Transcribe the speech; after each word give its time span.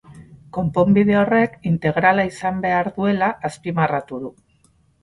Konponbide 0.57 1.17
horrek 1.19 1.59
integrala 1.73 2.27
izan 2.33 2.59
behar 2.65 2.91
duela 2.99 3.31
azpimarratu 3.53 4.27
du. 4.27 4.35